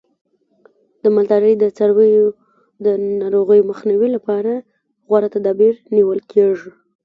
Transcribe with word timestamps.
د 1.03 1.05
مالدارۍ 1.15 1.53
د 1.57 1.63
څارویو 1.77 2.27
د 2.85 2.87
ناروغیو 3.21 3.67
مخنیوي 3.71 4.09
لپاره 4.15 4.51
غوره 5.07 5.29
تدابیر 5.35 5.73
نیول 5.95 6.19
کېږي. 6.31 6.69